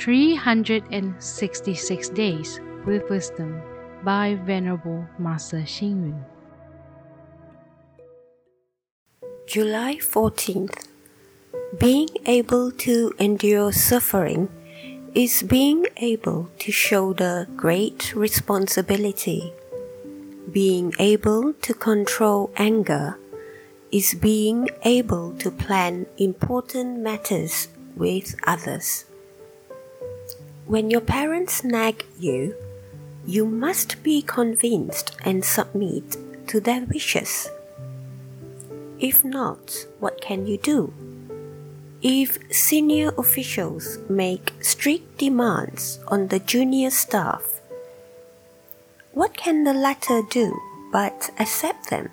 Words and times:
366 0.00 2.08
Days 2.16 2.58
with 2.86 3.04
Wisdom 3.10 3.60
by 4.02 4.38
Venerable 4.46 5.04
Master 5.18 5.58
Xing 5.58 6.08
Yun. 6.08 6.24
July 9.46 9.96
14th. 9.96 10.86
Being 11.78 12.08
able 12.24 12.72
to 12.72 13.12
endure 13.18 13.72
suffering 13.72 14.48
is 15.14 15.42
being 15.42 15.84
able 15.98 16.48
to 16.60 16.72
shoulder 16.72 17.46
great 17.54 18.14
responsibility. 18.14 19.52
Being 20.50 20.94
able 20.98 21.52
to 21.52 21.74
control 21.74 22.50
anger 22.56 23.18
is 23.92 24.14
being 24.14 24.70
able 24.82 25.34
to 25.34 25.50
plan 25.50 26.06
important 26.16 27.00
matters 27.00 27.68
with 27.94 28.34
others. 28.46 29.04
When 30.70 30.88
your 30.88 31.00
parents 31.00 31.64
nag 31.64 32.04
you, 32.16 32.54
you 33.26 33.44
must 33.44 34.04
be 34.04 34.22
convinced 34.22 35.16
and 35.24 35.44
submit 35.44 36.16
to 36.46 36.60
their 36.60 36.82
wishes. 36.86 37.50
If 39.00 39.24
not, 39.24 39.74
what 39.98 40.20
can 40.20 40.46
you 40.46 40.58
do? 40.58 40.94
If 42.02 42.38
senior 42.54 43.10
officials 43.18 43.98
make 44.08 44.52
strict 44.62 45.18
demands 45.18 45.98
on 46.06 46.28
the 46.28 46.38
junior 46.38 46.90
staff, 46.90 47.42
what 49.10 49.36
can 49.36 49.64
the 49.64 49.74
latter 49.74 50.22
do 50.30 50.56
but 50.92 51.32
accept 51.40 51.90
them? 51.90 52.10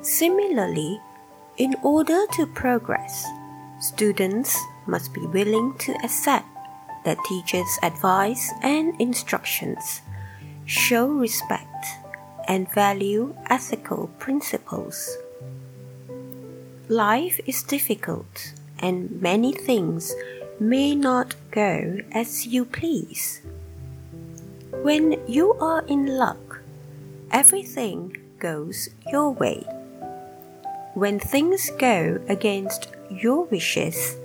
Similarly, 0.00 0.98
in 1.58 1.76
order 1.82 2.24
to 2.40 2.46
progress, 2.46 3.26
students 3.80 4.56
must 4.86 5.12
be 5.12 5.26
willing 5.26 5.76
to 5.80 5.92
accept 6.02 6.48
that 7.08 7.24
teachers' 7.24 7.78
advice 7.82 8.52
and 8.60 8.92
instructions, 9.00 10.02
show 10.66 11.06
respect, 11.06 11.86
and 12.46 12.70
value 12.74 13.34
ethical 13.48 14.08
principles. 14.18 15.16
Life 16.88 17.40
is 17.46 17.62
difficult, 17.62 18.52
and 18.78 19.22
many 19.22 19.54
things 19.54 20.12
may 20.60 20.94
not 20.94 21.34
go 21.50 21.96
as 22.12 22.46
you 22.46 22.66
please. 22.66 23.40
When 24.82 25.16
you 25.26 25.54
are 25.54 25.86
in 25.88 26.04
luck, 26.18 26.60
everything 27.30 28.18
goes 28.38 28.90
your 29.10 29.30
way. 29.30 29.64
When 30.92 31.18
things 31.18 31.70
go 31.78 32.20
against 32.28 32.92
your 33.08 33.44
wishes, 33.44 34.16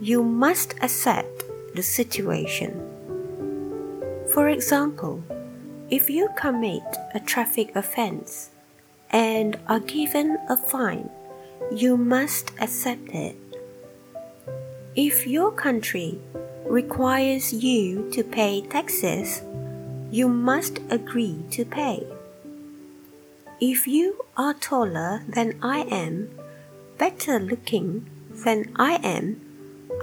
you 0.00 0.24
must 0.24 0.74
accept 0.82 1.35
the 1.76 1.82
situation. 1.82 2.72
For 4.34 4.48
example, 4.48 5.22
if 5.88 6.10
you 6.10 6.28
commit 6.36 6.82
a 7.14 7.20
traffic 7.20 7.76
offense 7.76 8.50
and 9.10 9.56
are 9.68 9.80
given 9.80 10.36
a 10.48 10.56
fine, 10.56 11.08
you 11.70 11.96
must 11.96 12.50
accept 12.60 13.08
it. 13.10 13.36
If 14.96 15.26
your 15.26 15.52
country 15.52 16.18
requires 16.64 17.52
you 17.52 18.10
to 18.10 18.24
pay 18.24 18.62
taxes, 18.62 19.42
you 20.10 20.28
must 20.28 20.80
agree 20.90 21.38
to 21.50 21.64
pay. 21.64 22.06
If 23.60 23.86
you 23.86 24.24
are 24.36 24.54
taller 24.54 25.22
than 25.28 25.58
I 25.62 25.80
am, 25.82 26.30
better 26.98 27.38
looking 27.38 28.10
than 28.30 28.72
I 28.76 28.96
am, 29.02 29.45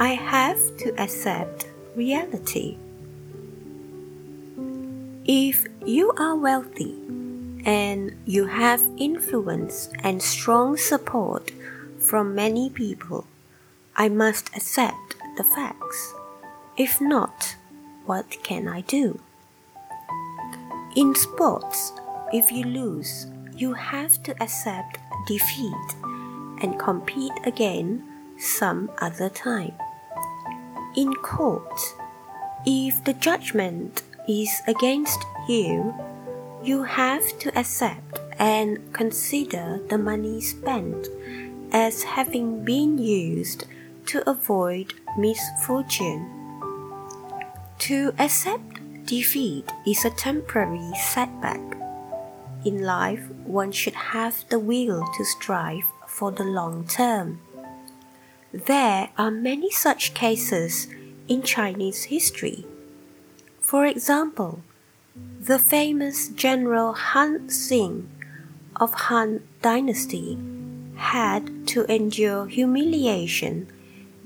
I 0.03 0.15
have 0.15 0.75
to 0.79 0.89
accept 1.01 1.71
reality. 1.95 2.75
If 5.23 5.65
you 5.85 6.11
are 6.17 6.35
wealthy 6.35 6.91
and 7.63 8.11
you 8.25 8.47
have 8.47 8.83
influence 8.97 9.87
and 9.99 10.21
strong 10.21 10.75
support 10.75 11.51
from 11.99 12.35
many 12.35 12.69
people, 12.69 13.27
I 13.95 14.09
must 14.09 14.49
accept 14.53 15.15
the 15.37 15.45
facts. 15.45 16.13
If 16.75 16.99
not, 16.99 17.55
what 18.05 18.43
can 18.43 18.67
I 18.67 18.81
do? 18.81 19.21
In 20.97 21.15
sports, 21.15 21.93
if 22.33 22.51
you 22.51 22.65
lose, 22.65 23.27
you 23.55 23.71
have 23.71 24.21
to 24.23 24.35
accept 24.43 24.97
defeat 25.27 25.87
and 26.61 26.77
compete 26.77 27.39
again 27.45 28.03
some 28.37 28.91
other 28.99 29.29
time. 29.29 29.71
In 30.95 31.13
court, 31.15 31.95
if 32.65 33.03
the 33.03 33.13
judgment 33.13 34.03
is 34.27 34.61
against 34.67 35.19
you, 35.47 35.93
you 36.63 36.83
have 36.83 37.23
to 37.39 37.57
accept 37.57 38.19
and 38.39 38.79
consider 38.93 39.79
the 39.89 39.97
money 39.97 40.41
spent 40.41 41.07
as 41.71 42.03
having 42.03 42.63
been 42.63 42.97
used 42.97 43.65
to 44.07 44.27
avoid 44.29 44.93
misfortune. 45.17 46.29
To 47.79 48.13
accept 48.19 49.05
defeat 49.05 49.69
is 49.85 50.05
a 50.05 50.09
temporary 50.11 50.93
setback 50.95 51.59
in 52.65 52.81
life, 52.81 53.29
one 53.43 53.73
should 53.73 54.15
have 54.15 54.45
the 54.47 54.59
will 54.59 55.03
to 55.17 55.25
strive 55.25 55.83
for 56.07 56.31
the 56.31 56.45
long 56.45 56.87
term. 56.87 57.41
There 58.53 59.09
are 59.17 59.31
many 59.31 59.71
such 59.71 60.13
cases 60.13 60.87
in 61.27 61.41
Chinese 61.41 62.03
history. 62.03 62.67
For 63.59 63.83
example, 63.83 64.61
the 65.41 65.57
famous 65.57 66.29
General 66.29 66.93
Han 66.93 67.47
Xin 67.47 68.05
of 68.75 68.93
Han 69.09 69.41
Dynasty 69.63 70.37
had 70.97 71.65
to 71.69 71.91
endure 71.91 72.45
humiliation 72.45 73.73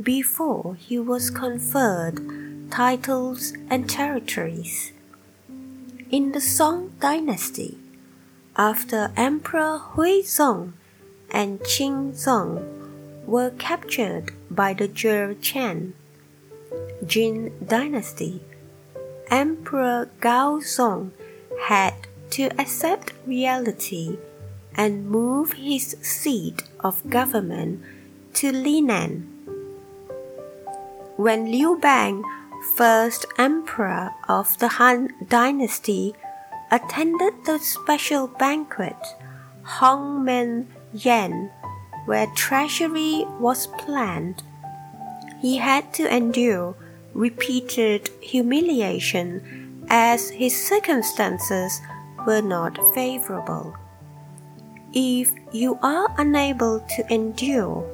before 0.04 0.76
he 0.76 1.00
was 1.00 1.30
conferred 1.30 2.20
titles 2.70 3.54
and 3.70 3.90
territories. 3.90 4.92
In 6.12 6.34
the 6.34 6.42
Song 6.42 6.92
Dynasty, 7.00 7.78
after 8.58 9.14
Emperor 9.16 9.80
Huizong 9.96 10.74
and 11.32 11.62
Qinzong 11.62 12.87
were 13.28 13.52
captured 13.52 14.32
by 14.50 14.74
the 14.74 14.88
Jurchen 14.88 15.94
Jin 17.06 17.54
dynasty, 17.64 18.42
Emperor 19.30 20.10
Gaozong 20.20 21.12
had 21.68 21.94
to 22.32 22.50
accept 22.60 23.14
reality 23.26 24.18
and 24.76 25.10
move 25.10 25.54
his 25.54 25.98
seat 26.02 26.64
of 26.80 27.08
government 27.10 27.84
to 28.34 28.52
Linan. 28.52 29.28
When 31.18 31.52
Liu 31.52 31.78
Bang, 31.82 32.24
first 32.76 33.26
emperor 33.38 34.14
of 34.28 34.58
the 34.60 34.80
Han 34.80 35.10
dynasty, 35.28 36.14
attended 36.72 37.34
the 37.46 37.60
special 37.60 38.28
banquet 38.28 38.98
Hongmen 39.64 40.68
Yan, 40.94 41.52
where 42.08 42.26
treasury 42.36 43.26
was 43.40 43.68
planned. 43.68 44.42
He 45.40 45.58
had 45.58 45.94
to 45.94 46.08
endure 46.12 46.76
repeated 47.14 48.10
humiliation 48.22 49.86
as 49.90 50.30
his 50.30 50.56
circumstances 50.56 51.80
were 52.26 52.42
not 52.42 52.80
favorable. 52.96 53.76
If 54.94 55.32
you 55.52 55.78
are 55.84 56.10
unable 56.18 56.80
to 56.96 57.14
endure 57.14 57.86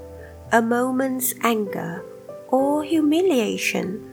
a 0.54 0.62
moment's 0.62 1.34
anger 1.42 2.06
or 2.48 2.84
humiliation, 2.84 4.10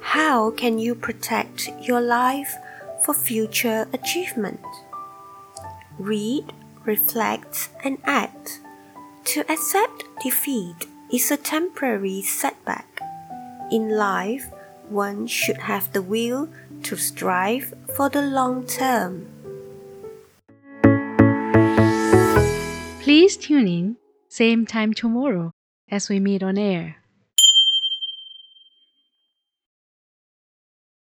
how 0.00 0.50
can 0.50 0.80
you 0.80 0.96
protect 0.96 1.70
your 1.80 2.00
life 2.00 2.56
for 3.02 3.14
future 3.14 3.88
achievement. 3.92 4.60
Read, 5.98 6.52
reflect, 6.84 7.68
and 7.84 7.98
act. 8.04 8.60
To 9.24 9.40
accept 9.48 10.04
defeat 10.22 10.86
is 11.12 11.30
a 11.30 11.36
temporary 11.36 12.22
setback. 12.22 13.00
In 13.70 13.96
life, 13.96 14.50
one 14.88 15.26
should 15.26 15.58
have 15.58 15.92
the 15.92 16.02
will 16.02 16.48
to 16.82 16.96
strive 16.96 17.72
for 17.96 18.08
the 18.08 18.22
long 18.22 18.66
term. 18.66 19.26
Please 23.00 23.36
tune 23.36 23.68
in, 23.68 23.96
same 24.28 24.66
time 24.66 24.92
tomorrow 24.92 25.52
as 25.88 26.08
we 26.08 26.20
meet 26.20 26.42
on 26.42 26.58
air. 26.58 27.01